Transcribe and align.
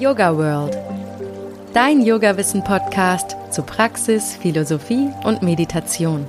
Yoga 0.00 0.34
World. 0.34 0.78
Dein 1.74 2.00
Yoga-Wissen-Podcast 2.00 3.36
zu 3.50 3.62
Praxis, 3.62 4.34
Philosophie 4.34 5.10
und 5.24 5.42
Meditation. 5.42 6.26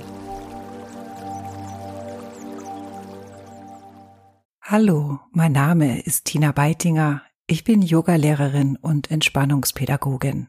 Hallo, 4.60 5.20
mein 5.30 5.52
Name 5.52 6.02
ist 6.02 6.26
Tina 6.26 6.52
Beitinger. 6.52 7.22
Ich 7.46 7.64
bin 7.64 7.80
Yogalehrerin 7.80 8.76
und 8.76 9.10
Entspannungspädagogin. 9.10 10.48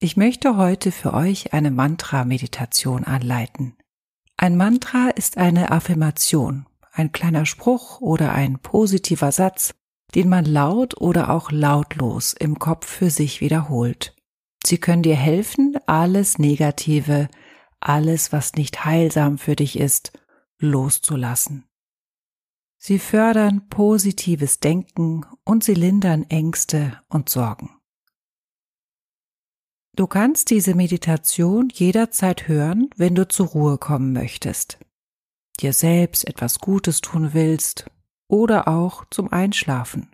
Ich 0.00 0.16
möchte 0.16 0.56
heute 0.56 0.90
für 0.90 1.14
euch 1.14 1.52
eine 1.52 1.70
Mantra-Meditation 1.70 3.04
anleiten. 3.04 3.76
Ein 4.36 4.56
Mantra 4.56 5.10
ist 5.10 5.38
eine 5.38 5.70
Affirmation, 5.70 6.66
ein 6.90 7.12
kleiner 7.12 7.46
Spruch 7.46 8.00
oder 8.00 8.32
ein 8.32 8.58
positiver 8.58 9.30
Satz, 9.30 9.74
den 10.14 10.28
man 10.28 10.44
laut 10.44 11.00
oder 11.00 11.30
auch 11.30 11.50
lautlos 11.50 12.32
im 12.32 12.58
Kopf 12.58 12.86
für 12.86 13.10
sich 13.10 13.40
wiederholt. 13.40 14.14
Sie 14.64 14.78
können 14.78 15.02
dir 15.02 15.16
helfen, 15.16 15.76
alles 15.86 16.38
Negative, 16.38 17.28
alles, 17.80 18.32
was 18.32 18.54
nicht 18.54 18.84
heilsam 18.84 19.38
für 19.38 19.56
dich 19.56 19.78
ist, 19.78 20.12
loszulassen. 20.58 21.64
Sie 22.76 22.98
fördern 22.98 23.68
positives 23.68 24.60
Denken 24.60 25.24
und 25.44 25.64
sie 25.64 25.74
lindern 25.74 26.24
Ängste 26.28 27.00
und 27.08 27.28
Sorgen. 27.28 27.70
Du 29.96 30.06
kannst 30.06 30.50
diese 30.50 30.74
Meditation 30.74 31.70
jederzeit 31.74 32.46
hören, 32.46 32.88
wenn 32.96 33.16
du 33.16 33.26
zur 33.26 33.48
Ruhe 33.48 33.78
kommen 33.78 34.12
möchtest, 34.12 34.78
dir 35.60 35.72
selbst 35.72 36.26
etwas 36.26 36.60
Gutes 36.60 37.00
tun 37.00 37.34
willst 37.34 37.90
oder 38.28 38.68
auch 38.68 39.04
zum 39.10 39.32
Einschlafen. 39.32 40.10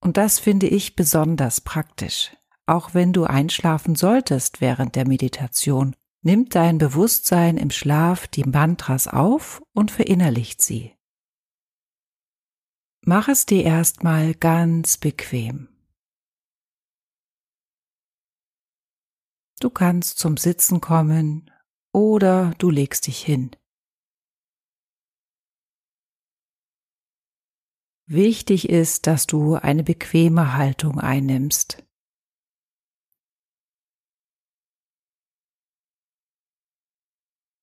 Und 0.00 0.16
das 0.16 0.38
finde 0.38 0.68
ich 0.68 0.96
besonders 0.96 1.60
praktisch. 1.60 2.36
Auch 2.66 2.94
wenn 2.94 3.12
du 3.12 3.24
einschlafen 3.24 3.94
solltest 3.94 4.60
während 4.60 4.96
der 4.96 5.06
Meditation, 5.06 5.94
nimmt 6.22 6.54
dein 6.54 6.78
Bewusstsein 6.78 7.58
im 7.58 7.70
Schlaf 7.70 8.26
die 8.26 8.44
Mantras 8.44 9.08
auf 9.08 9.62
und 9.72 9.90
verinnerlicht 9.90 10.62
sie. 10.62 10.94
Mach 13.02 13.28
es 13.28 13.44
dir 13.44 13.64
erstmal 13.64 14.34
ganz 14.34 14.96
bequem. 14.96 15.68
Du 19.60 19.68
kannst 19.68 20.18
zum 20.18 20.38
Sitzen 20.38 20.80
kommen 20.80 21.50
oder 21.92 22.54
du 22.58 22.70
legst 22.70 23.06
dich 23.06 23.22
hin. 23.22 23.50
Wichtig 28.06 28.68
ist, 28.68 29.06
dass 29.06 29.26
du 29.26 29.54
eine 29.54 29.82
bequeme 29.82 30.56
Haltung 30.56 31.00
einnimmst. 31.00 31.82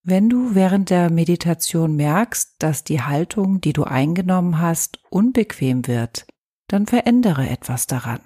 Wenn 0.03 0.29
du 0.29 0.55
während 0.55 0.89
der 0.89 1.11
Meditation 1.11 1.95
merkst, 1.95 2.55
dass 2.57 2.83
die 2.83 3.01
Haltung, 3.01 3.61
die 3.61 3.71
du 3.71 3.83
eingenommen 3.83 4.57
hast, 4.57 4.99
unbequem 5.11 5.85
wird, 5.85 6.25
dann 6.67 6.87
verändere 6.87 7.47
etwas 7.47 7.85
daran, 7.85 8.21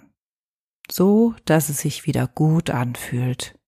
so 0.90 1.36
dass 1.44 1.68
es 1.68 1.80
sich 1.80 2.06
wieder 2.06 2.28
gut 2.28 2.70
anfühlt. 2.70 3.60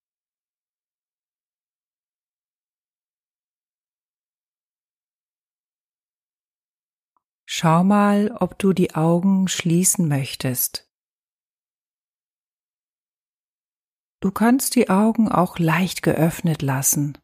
Schau 7.60 7.82
mal, 7.82 8.30
ob 8.38 8.56
du 8.56 8.72
die 8.72 8.94
Augen 8.94 9.48
schließen 9.48 10.06
möchtest. 10.06 10.88
Du 14.20 14.30
kannst 14.30 14.76
die 14.76 14.90
Augen 14.90 15.28
auch 15.28 15.58
leicht 15.58 16.04
geöffnet 16.04 16.62
lassen. 16.62 17.18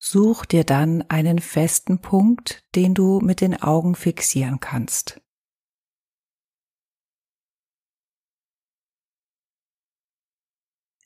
Such 0.00 0.46
dir 0.46 0.64
dann 0.64 1.02
einen 1.02 1.38
festen 1.38 2.00
Punkt, 2.00 2.66
den 2.74 2.94
du 2.94 3.20
mit 3.20 3.40
den 3.40 3.62
Augen 3.62 3.94
fixieren 3.94 4.58
kannst. 4.58 5.20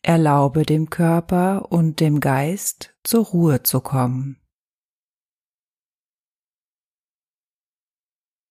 Erlaube 0.01 0.65
dem 0.65 0.89
Körper 0.89 1.71
und 1.71 2.01
dem 2.01 2.21
Geist 2.21 2.97
zur 3.05 3.27
Ruhe 3.27 3.63
zu 3.63 3.83
kommen. 3.83 4.42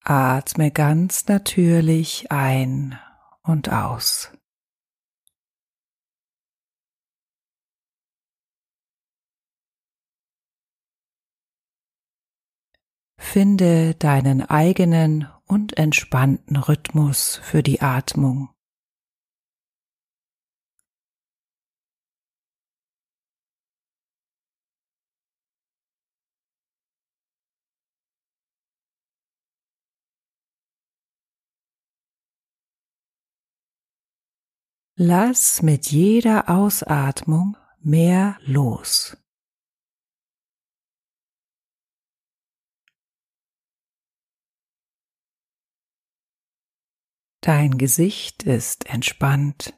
Atme 0.03 0.71
ganz 0.71 1.27
natürlich 1.27 2.31
ein 2.31 2.99
und 3.43 3.71
aus. 3.71 4.31
Finde 13.19 13.93
deinen 13.95 14.41
eigenen 14.41 15.27
und 15.45 15.77
entspannten 15.77 16.57
Rhythmus 16.57 17.39
für 17.43 17.61
die 17.61 17.81
Atmung. 17.81 18.49
Lass 35.03 35.63
mit 35.63 35.87
jeder 35.87 36.47
Ausatmung 36.47 37.57
mehr 37.79 38.37
los. 38.41 39.17
Dein 47.41 47.79
Gesicht 47.79 48.43
ist 48.43 48.85
entspannt. 48.85 49.73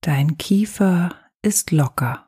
Dein 0.00 0.38
Kiefer 0.38 1.30
ist 1.42 1.70
locker. 1.70 2.25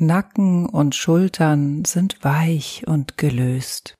Nacken 0.00 0.66
und 0.66 0.96
Schultern 0.96 1.84
sind 1.84 2.24
weich 2.24 2.84
und 2.88 3.16
gelöst. 3.16 3.94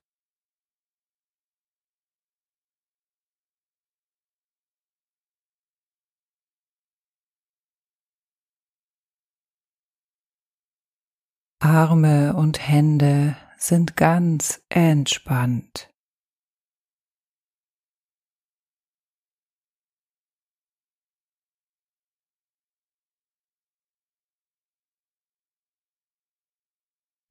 Arme 11.61 12.35
und 12.35 12.59
Hände 12.59 13.37
sind 13.57 13.97
ganz 13.97 14.63
entspannt. 14.71 15.94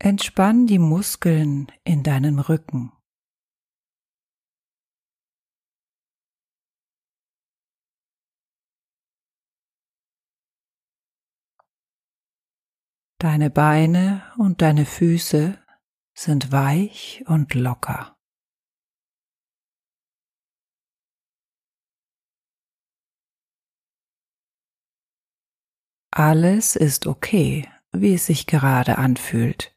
Entspann 0.06 0.68
die 0.68 0.80
Muskeln 0.80 1.72
in 1.86 2.04
deinem 2.04 2.40
Rücken. 2.40 2.92
Deine 13.18 13.50
Beine 13.50 14.30
und 14.38 14.62
deine 14.62 14.86
Füße 14.86 15.58
sind 16.14 16.52
weich 16.52 17.24
und 17.28 17.54
locker. 17.54 18.18
Alles 26.12 26.76
ist 26.76 27.08
okay, 27.08 27.72
wie 27.94 28.16
es 28.16 28.26
sich 28.26 28.48
gerade 28.48 28.98
anfühlt. 28.98 29.73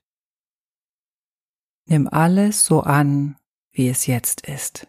Nimm 1.89 2.09
alles 2.09 2.65
so 2.65 2.81
an, 2.81 3.37
wie 3.73 3.89
es 3.89 4.07
jetzt 4.07 4.41
ist. 4.49 4.89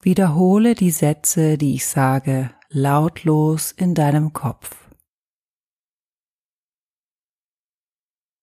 Wiederhole 0.00 0.74
die 0.74 0.90
Sätze, 0.90 1.56
die 1.56 1.74
ich 1.74 1.86
sage, 1.86 2.52
lautlos 2.70 3.70
in 3.70 3.94
deinem 3.94 4.32
Kopf. 4.32 4.90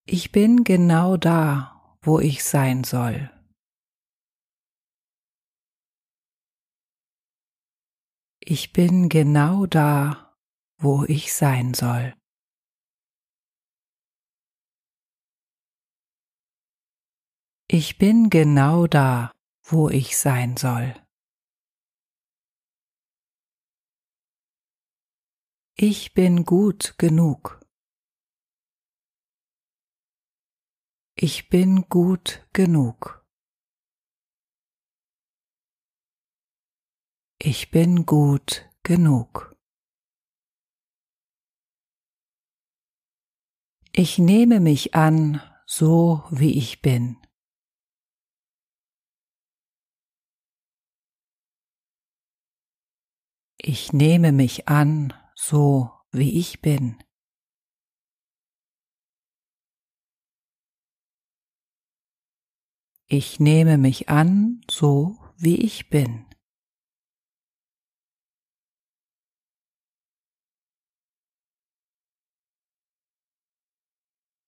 Ich 0.05 0.31
bin 0.31 0.63
genau 0.63 1.17
da, 1.17 1.97
wo 2.01 2.19
ich 2.19 2.45
sein 2.45 2.85
soll. 2.85 3.29
Ich 8.51 8.73
bin 8.73 9.09
genau 9.09 9.67
da, 9.67 10.35
wo 10.79 11.03
ich 11.03 11.35
sein 11.35 11.75
soll. 11.75 12.15
Ich 17.67 17.99
bin 17.99 18.31
genau 18.31 18.87
da, 18.87 19.31
wo 19.61 19.89
ich 19.89 20.17
sein 20.17 20.57
soll. 20.57 20.95
Ich 25.77 26.15
bin 26.15 26.43
gut 26.43 26.95
genug. 26.97 27.63
Ich 31.13 31.49
bin 31.49 31.87
gut 31.87 32.49
genug. 32.53 33.18
Ich 37.41 37.71
bin 37.71 38.05
gut 38.05 38.69
genug. 38.83 39.55
Ich 43.93 44.17
nehme 44.17 44.59
mich 44.59 44.93
an, 44.93 45.41
so 45.65 46.25
wie 46.31 46.57
ich 46.57 46.81
bin. 46.81 47.15
Ich 53.57 53.93
nehme 53.93 54.33
mich 54.33 54.67
an, 54.67 55.13
so 55.33 55.91
wie 56.11 56.37
ich 56.37 56.61
bin. 56.61 57.01
Ich 63.07 63.39
nehme 63.39 63.77
mich 63.77 64.09
an, 64.09 64.59
so 64.69 65.17
wie 65.37 65.55
ich 65.55 65.89
bin. 65.89 66.28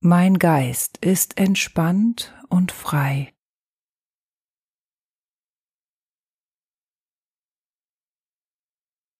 Mein 0.03 0.39
Geist 0.39 0.97
ist 0.97 1.37
entspannt 1.37 2.33
und 2.49 2.71
frei. 2.71 3.35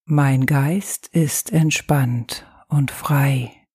Mein 0.06 0.48
Geist 0.48 1.08
ist 1.10 1.52
entspannt 1.52 2.48
und 2.68 2.90
frei. 2.90 3.68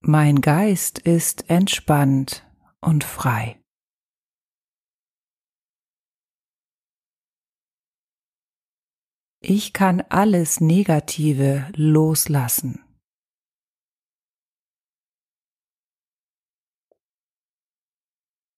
Mein 0.00 0.40
Geist 0.40 1.00
ist 1.00 1.50
entspannt 1.50 2.50
und 2.80 3.04
frei. 3.04 3.62
Ich 9.48 9.72
kann 9.72 10.00
alles 10.00 10.60
Negative 10.60 11.70
loslassen. 11.76 12.84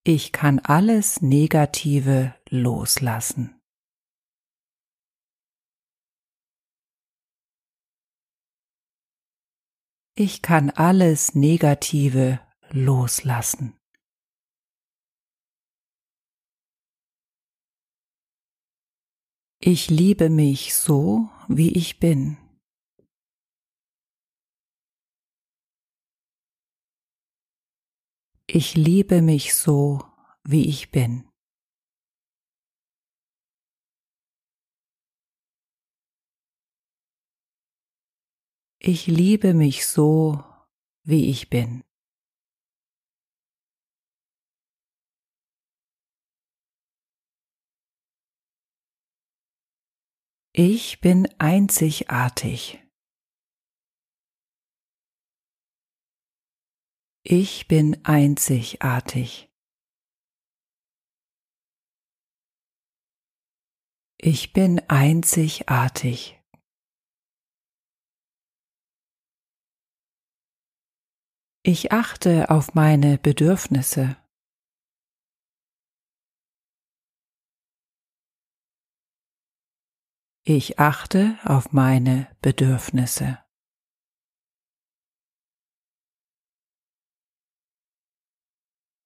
Ich 0.02 0.32
kann 0.32 0.60
alles 0.60 1.20
Negative 1.20 2.34
loslassen. 2.48 3.60
Ich 10.14 10.40
kann 10.40 10.70
alles 10.70 11.34
Negative 11.34 12.40
loslassen. 12.70 13.78
Ich 19.60 19.90
liebe 19.90 20.30
mich 20.30 20.74
so, 20.76 21.28
wie 21.48 21.72
ich 21.72 21.98
bin. 21.98 22.36
Ich 28.46 28.76
liebe 28.76 29.20
mich 29.20 29.54
so, 29.54 30.00
wie 30.44 30.68
ich 30.68 30.92
bin. 30.92 31.28
Ich 38.78 39.08
liebe 39.08 39.54
mich 39.54 39.86
so, 39.86 40.44
wie 41.02 41.28
ich 41.30 41.50
bin. 41.50 41.82
Ich 50.60 51.00
bin 51.00 51.28
einzigartig. 51.38 52.84
Ich 57.22 57.68
bin 57.68 58.04
einzigartig. 58.04 59.52
Ich 64.16 64.52
bin 64.52 64.80
einzigartig. 64.88 66.42
Ich 71.62 71.92
achte 71.92 72.50
auf 72.50 72.74
meine 72.74 73.16
Bedürfnisse. 73.18 74.16
Ich 80.50 80.78
achte 80.78 81.38
auf 81.44 81.72
meine 81.74 82.34
Bedürfnisse. 82.40 83.38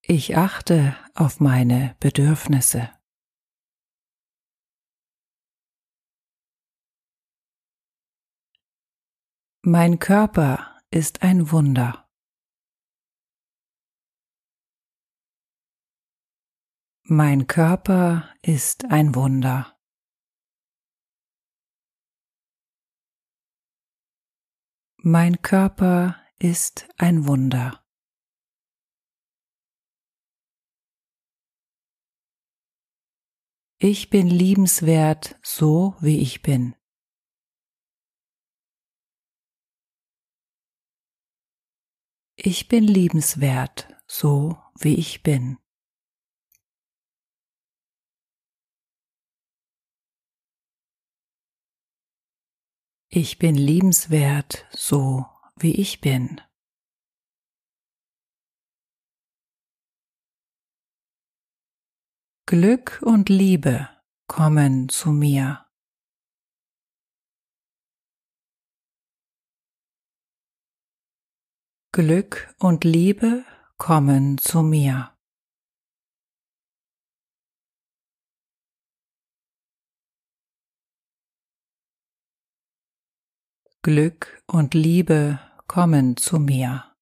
Ich 0.03 0.37
achte 0.37 0.97
auf 1.17 1.41
meine 1.41 1.97
Bedürfnisse. 1.99 2.97
Mein 9.63 9.99
Körper 9.99 10.81
ist 10.93 11.25
ein 11.25 11.51
Wunder. 11.51 12.09
Mein 17.03 17.49
Körper 17.49 18.33
ist 18.43 18.85
ein 18.93 19.17
Wunder. 19.17 19.82
Mein 25.05 25.43
Körper 25.43 26.15
ist 26.39 26.89
ein 26.97 27.27
Wunder. 27.27 27.85
Ich 33.81 34.11
bin 34.11 34.29
liebenswert 34.29 35.41
so, 35.43 35.97
wie 36.01 36.21
ich 36.21 36.43
bin. 36.43 36.77
Ich 42.37 42.69
bin 42.69 42.85
liebenswert 42.85 43.89
so, 44.07 44.57
wie 44.79 44.95
ich 44.95 45.25
bin. 45.25 45.62
Ich 53.15 53.39
bin 53.39 53.55
liebenswert 53.55 54.67
so, 54.71 55.27
wie 55.57 55.75
ich 55.75 56.01
bin. 56.01 56.41
Glück 62.47 63.03
und 63.05 63.29
Liebe 63.29 63.91
kommen 64.29 64.89
zu 64.89 65.11
mir. 65.11 65.67
Glück 71.93 72.55
und 72.59 72.85
Liebe 72.85 73.45
kommen 73.77 74.39
zu 74.39 74.63
mir. 74.63 75.15
Glück 83.85 84.41
und 84.47 84.75
Liebe 84.75 85.41
kommen 85.67 86.17
zu 86.17 86.39
mir. 86.39 86.95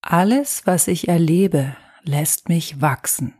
Alles, 0.00 0.66
was 0.66 0.88
ich 0.88 1.08
erlebe, 1.08 1.76
lässt 2.04 2.48
mich 2.48 2.80
wachsen. 2.80 3.34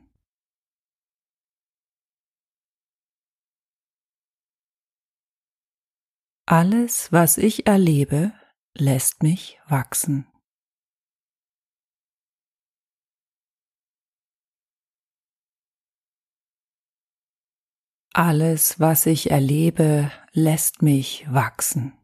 Alles, 6.45 7.13
was 7.13 7.39
ich 7.39 7.67
erlebe, 7.67 8.35
lässt 8.75 9.23
mich 9.23 9.59
wachsen. 9.69 10.34
Alles, 18.17 18.79
was 18.79 19.07
ich 19.07 19.33
erlebe, 19.33 20.13
lässt 20.31 20.83
mich 20.83 21.27
wachsen. 21.29 21.99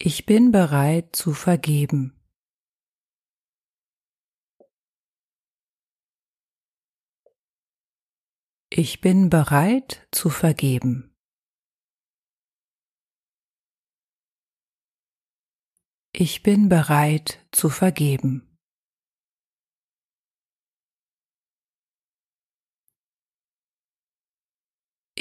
Ich 0.00 0.26
bin 0.26 0.50
bereit 0.50 1.14
zu 1.14 1.32
vergeben. 1.32 2.20
Ich 8.68 9.00
bin 9.00 9.30
bereit 9.30 10.08
zu 10.10 10.28
vergeben. 10.28 11.16
Ich 16.12 16.42
bin 16.42 16.68
bereit 16.68 17.46
zu 17.52 17.70
vergeben. 17.70 18.53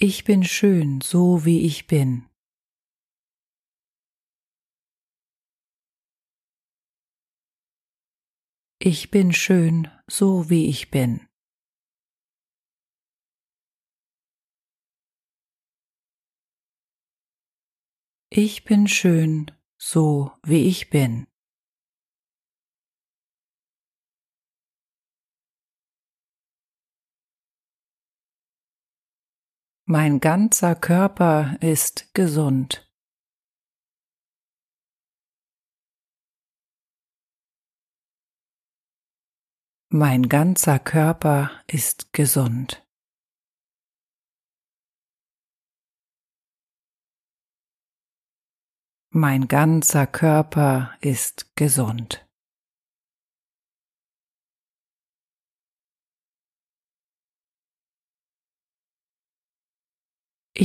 Ich 0.06 0.26
bin 0.26 0.44
schön, 0.44 1.00
so 1.00 1.46
wie 1.46 1.66
ich 1.66 1.88
bin. 1.88 2.28
Ich 8.80 9.12
bin 9.12 9.32
schön, 9.32 9.90
so 10.10 10.50
wie 10.50 10.68
ich 10.68 10.92
bin. 10.92 11.26
Ich 18.30 18.66
bin 18.66 18.90
schön, 18.90 19.52
so 19.78 20.34
wie 20.44 20.68
ich 20.68 20.90
bin. 20.90 21.33
Mein 29.86 30.22
ganzer 30.22 30.76
Körper 30.76 31.58
ist 31.60 32.14
gesund. 32.14 32.90
Mein 39.90 40.30
ganzer 40.30 40.80
Körper 40.80 41.52
ist 41.68 42.14
gesund. 42.14 42.88
Mein 49.10 49.50
ganzer 49.50 50.08
Körper 50.08 50.98
ist 51.02 51.58
gesund. 51.58 52.23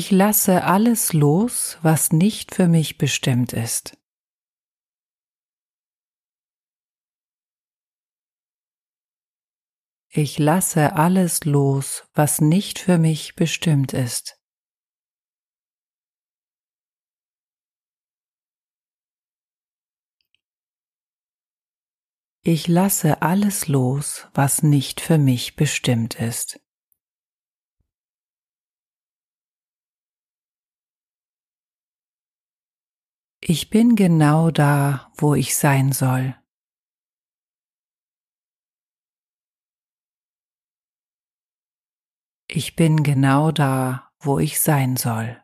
Ich 0.01 0.13
lasse 0.13 0.63
alles 0.63 1.13
los, 1.13 1.77
was 1.83 2.13
nicht 2.13 2.55
für 2.55 2.69
mich 2.69 2.99
bestimmt 2.99 3.53
ist. 3.53 3.99
Ich 10.09 10.39
lasse 10.39 10.93
alles 10.93 11.45
los, 11.47 12.09
was 12.15 12.41
nicht 12.41 12.79
für 12.79 12.99
mich 12.99 13.35
bestimmt 13.35 13.93
ist. 13.93 14.41
Ich 22.45 22.69
lasse 22.69 23.21
alles 23.21 23.67
los, 23.67 24.29
was 24.33 24.63
nicht 24.63 25.01
für 25.01 25.19
mich 25.19 25.57
bestimmt 25.57 26.15
ist. 26.21 26.61
Ich 33.41 33.71
bin 33.71 33.95
genau 33.95 34.51
da, 34.51 35.13
wo 35.17 35.35
ich 35.35 35.57
sein 35.57 35.93
soll. 35.93 36.35
Ich 42.49 42.75
bin 42.75 43.05
genau 43.05 43.53
da, 43.53 44.11
wo 44.19 44.41
ich 44.41 44.59
sein 44.59 44.97
soll. 44.97 45.41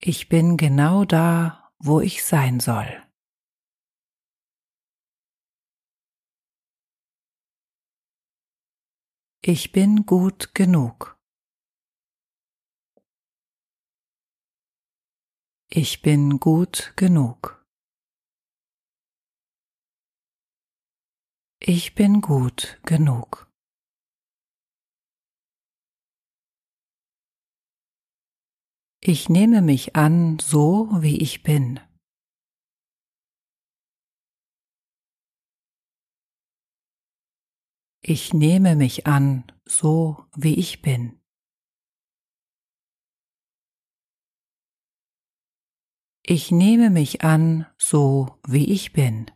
Ich 0.00 0.30
bin 0.30 0.56
genau 0.56 1.04
da, 1.04 1.70
wo 1.78 2.00
ich 2.00 2.24
sein 2.24 2.60
soll. 2.60 3.02
Ich 9.42 9.72
bin 9.72 10.06
gut 10.06 10.54
genug. 10.54 11.17
Ich 15.80 16.02
bin 16.02 16.40
gut 16.40 16.92
genug. 16.96 17.64
Ich 21.60 21.94
bin 21.94 22.20
gut 22.20 22.80
genug. 22.82 23.48
Ich 29.00 29.28
nehme 29.28 29.62
mich 29.62 29.94
an, 29.94 30.40
so 30.40 30.88
wie 31.00 31.18
ich 31.22 31.44
bin. 31.44 31.78
Ich 38.02 38.34
nehme 38.34 38.74
mich 38.74 39.06
an, 39.06 39.44
so 39.64 40.26
wie 40.34 40.54
ich 40.58 40.82
bin. 40.82 41.20
Ich 46.30 46.50
nehme 46.50 46.90
mich 46.90 47.24
an, 47.24 47.64
so 47.78 48.38
wie 48.46 48.70
ich 48.70 48.92
bin. 48.92 49.30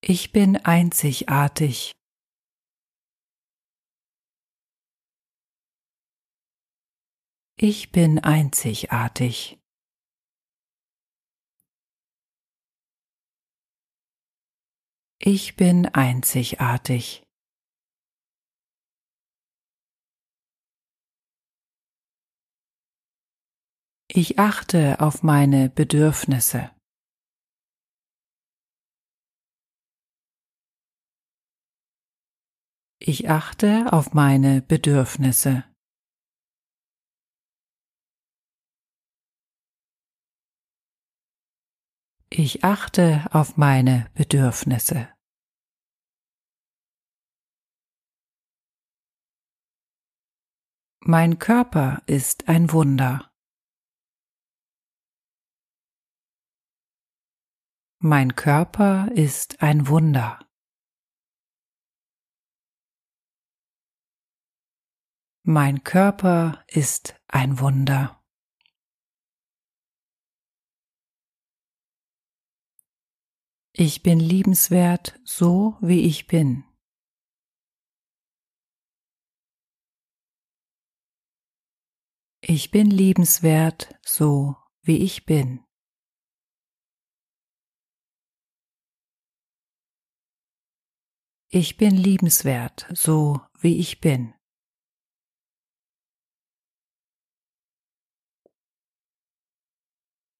Ich 0.00 0.30
bin 0.30 0.56
einzigartig. 0.56 1.90
Ich 7.56 7.90
bin 7.90 8.20
einzigartig. 8.20 9.58
Ich 15.18 15.56
bin 15.56 15.86
einzigartig. 15.86 17.24
Ich 24.12 24.40
achte 24.40 24.98
auf 24.98 25.22
meine 25.22 25.70
Bedürfnisse. 25.70 26.74
Ich 32.98 33.30
achte 33.30 33.92
auf 33.92 34.12
meine 34.12 34.62
Bedürfnisse. 34.62 35.62
Ich 42.30 42.64
achte 42.64 43.28
auf 43.30 43.56
meine 43.56 44.10
Bedürfnisse. 44.14 45.14
Mein 50.98 51.38
Körper 51.38 52.02
ist 52.06 52.48
ein 52.48 52.72
Wunder. 52.72 53.29
Mein 58.02 58.34
Körper 58.34 59.10
ist 59.14 59.62
ein 59.62 59.86
Wunder. 59.86 60.48
Mein 65.42 65.84
Körper 65.84 66.64
ist 66.66 67.20
ein 67.28 67.60
Wunder. 67.60 68.24
Ich 73.74 74.02
bin 74.02 74.18
liebenswert 74.18 75.20
so, 75.24 75.76
wie 75.82 76.06
ich 76.06 76.26
bin. 76.26 76.64
Ich 82.40 82.70
bin 82.70 82.90
liebenswert 82.90 83.94
so, 84.02 84.56
wie 84.80 85.04
ich 85.04 85.26
bin. 85.26 85.66
Ich 91.52 91.76
bin 91.76 91.96
liebenswert, 91.96 92.86
so 92.94 93.40
wie 93.58 93.80
ich 93.80 94.00
bin. 94.00 94.34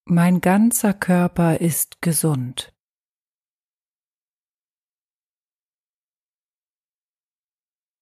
Mein 0.04 0.40
ganzer 0.40 0.94
Körper 0.94 1.60
ist 1.60 2.00
gesund. 2.00 2.72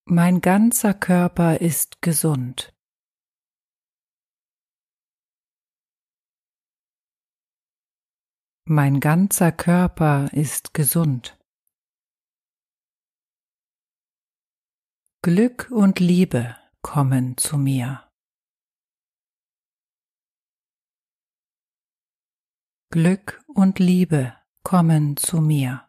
Mein 0.05 0.43
ganzer 0.43 0.93
Körper 0.93 1.63
ist 1.63 2.03
gesund. 2.03 2.77
Mein 8.67 9.01
ganzer 9.01 9.53
Körper 9.53 10.31
ist 10.35 10.75
gesund. 10.75 11.38
Glück 15.31 15.71
und 15.71 16.01
Liebe 16.01 16.57
kommen 16.81 17.37
zu 17.37 17.59
mir. 17.59 18.11
Glück 22.91 23.45
und 23.47 23.79
Liebe 23.79 24.35
kommen 24.63 25.19
zu 25.19 25.43
mir. 25.43 25.87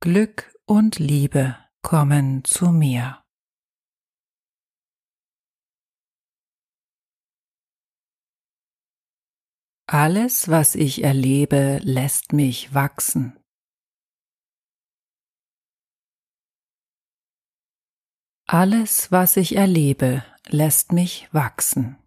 Glück 0.00 0.52
und 0.66 0.98
Liebe 0.98 1.56
kommen 1.82 2.42
zu 2.42 2.72
mir. 2.72 3.24
Alles, 9.86 10.48
was 10.48 10.74
ich 10.74 11.04
erlebe, 11.04 11.78
lässt 11.84 12.32
mich 12.32 12.74
wachsen. 12.74 13.37
Alles, 18.50 19.12
was 19.12 19.36
ich 19.36 19.56
erlebe, 19.56 20.24
lässt 20.46 20.92
mich 20.92 21.28
wachsen. 21.34 21.98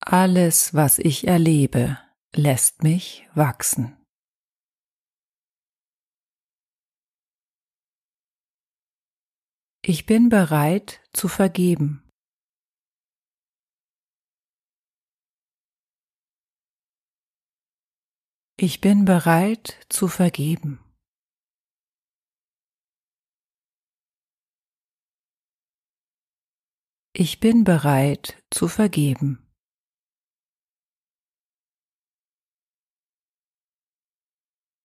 Alles, 0.00 0.74
was 0.74 0.98
ich 0.98 1.28
erlebe, 1.28 2.00
lässt 2.34 2.82
mich 2.82 3.28
wachsen. 3.36 3.96
Ich 9.84 10.04
bin 10.06 10.30
bereit 10.30 11.00
zu 11.12 11.28
vergeben. 11.28 12.11
Ich 18.64 18.80
bin 18.80 19.04
bereit 19.04 19.84
zu 19.88 20.06
vergeben. 20.06 20.78
Ich 27.12 27.40
bin 27.40 27.64
bereit 27.64 28.40
zu 28.52 28.68
vergeben. 28.68 29.52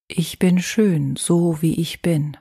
Ich 0.07 0.39
bin 0.39 0.59
schön, 0.59 1.15
so 1.15 1.61
wie 1.61 1.79
ich 1.79 2.01
bin. 2.01 2.35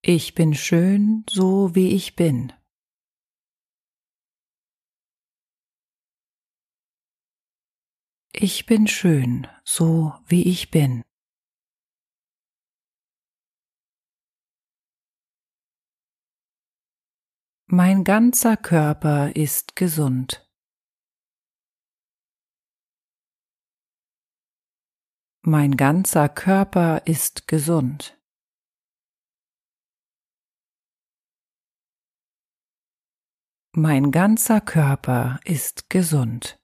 Ich 0.00 0.34
bin 0.34 0.54
schön, 0.54 1.26
so 1.28 1.74
wie 1.74 1.94
ich 1.94 2.16
bin. 2.16 2.54
Ich 8.36 8.66
bin 8.66 8.88
schön, 8.88 9.46
so 9.62 10.12
wie 10.26 10.42
ich 10.50 10.72
bin. 10.72 11.04
Mein 17.66 18.02
ganzer 18.02 18.56
Körper 18.56 19.36
ist 19.36 19.76
gesund. 19.76 20.50
Mein 25.42 25.76
ganzer 25.76 26.28
Körper 26.28 27.06
ist 27.06 27.46
gesund. 27.46 28.20
Mein 33.76 34.10
ganzer 34.10 34.60
Körper 34.60 35.38
ist 35.44 35.88
gesund. 35.88 36.63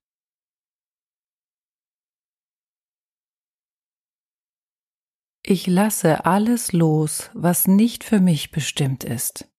Ich 5.52 5.66
lasse 5.66 6.26
alles 6.26 6.70
los, 6.70 7.28
was 7.34 7.66
nicht 7.66 8.04
für 8.04 8.20
mich 8.20 8.52
bestimmt 8.52 9.02
ist. 9.02 9.50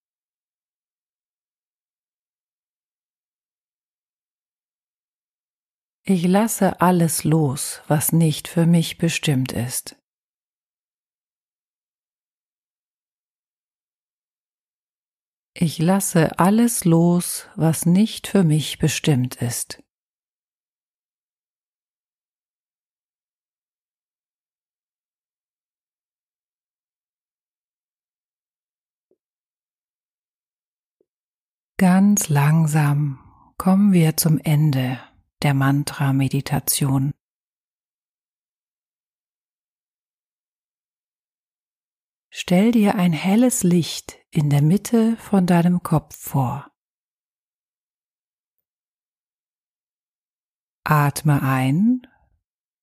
Ich 6.05 6.25
lasse 6.25 6.79
alles 6.79 7.25
los, 7.25 7.81
was 7.89 8.13
nicht 8.13 8.47
für 8.47 8.65
mich 8.65 8.99
bestimmt 8.99 9.51
ist. 9.51 9.97
Ich 15.53 15.77
lasse 15.77 16.39
alles 16.39 16.85
los, 16.85 17.49
was 17.57 17.85
nicht 17.85 18.27
für 18.27 18.45
mich 18.45 18.79
bestimmt 18.79 19.41
ist. 19.41 19.83
Ganz 31.81 32.29
langsam 32.29 33.17
kommen 33.57 33.91
wir 33.91 34.15
zum 34.15 34.37
Ende 34.37 34.99
der 35.41 35.55
Mantra-Meditation. 35.55 37.11
Stell 42.29 42.71
dir 42.71 42.93
ein 42.93 43.13
helles 43.13 43.63
Licht 43.63 44.19
in 44.29 44.51
der 44.51 44.61
Mitte 44.61 45.17
von 45.17 45.47
deinem 45.47 45.81
Kopf 45.81 46.15
vor. 46.15 46.69
Atme 50.83 51.41
ein 51.41 52.05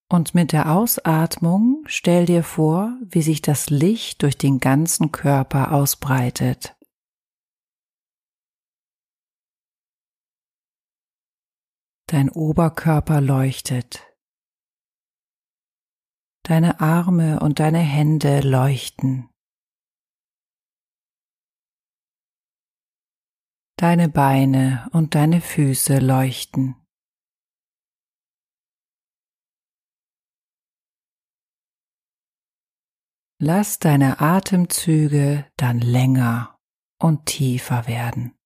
und 0.08 0.34
mit 0.34 0.50
der 0.50 0.74
Ausatmung 0.74 1.84
stell 1.86 2.26
dir 2.26 2.42
vor, 2.42 2.98
wie 3.04 3.22
sich 3.22 3.42
das 3.42 3.70
Licht 3.70 4.24
durch 4.24 4.36
den 4.36 4.58
ganzen 4.58 5.12
Körper 5.12 5.70
ausbreitet. 5.70 6.77
Dein 12.10 12.30
Oberkörper 12.30 13.20
leuchtet. 13.20 14.02
Deine 16.42 16.80
Arme 16.80 17.38
und 17.40 17.60
deine 17.60 17.80
Hände 17.80 18.40
leuchten. 18.40 19.28
Deine 23.76 24.08
Beine 24.08 24.88
und 24.94 25.14
deine 25.14 25.42
Füße 25.42 25.98
leuchten. 25.98 26.76
Lass 33.38 33.78
deine 33.80 34.20
Atemzüge 34.20 35.46
dann 35.58 35.80
länger 35.80 36.58
und 36.98 37.26
tiefer 37.26 37.86
werden. 37.86 38.37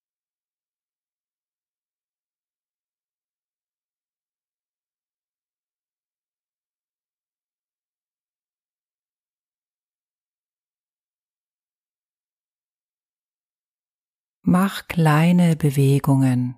Mach 14.55 14.87
kleine 14.87 15.57
Bewegungen, 15.57 16.57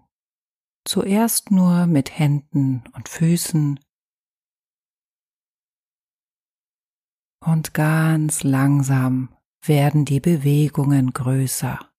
zuerst 0.85 1.53
nur 1.53 1.87
mit 1.87 2.19
Händen 2.19 2.83
und 2.93 3.09
Füßen 3.09 3.79
und 7.39 7.73
ganz 7.73 8.43
langsam 8.43 9.37
werden 9.65 10.05
die 10.05 10.19
Bewegungen 10.19 11.13
größer. 11.13 11.94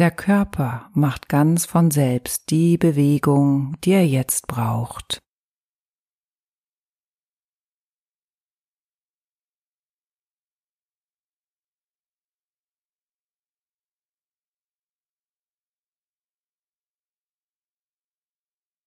Der 0.00 0.10
Körper 0.10 0.90
macht 0.94 1.28
ganz 1.28 1.66
von 1.66 1.90
selbst 1.90 2.50
die 2.50 2.78
Bewegung, 2.78 3.76
die 3.84 3.90
er 3.90 4.06
jetzt 4.06 4.46
braucht. 4.46 5.18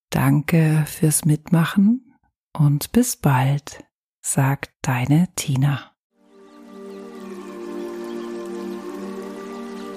Danke 0.09 0.85
fürs 0.87 1.25
Mitmachen 1.25 2.17
und 2.57 2.91
bis 2.91 3.17
bald, 3.17 3.85
sagt 4.25 4.73
deine 4.81 5.31
Tina. 5.35 5.92